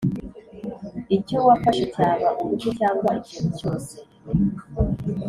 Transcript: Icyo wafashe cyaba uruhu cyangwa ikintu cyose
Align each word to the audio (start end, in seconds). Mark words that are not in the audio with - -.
Icyo 1.15 1.37
wafashe 1.47 1.83
cyaba 1.95 2.27
uruhu 2.41 2.67
cyangwa 2.79 3.09
ikintu 3.19 3.49
cyose 3.59 3.93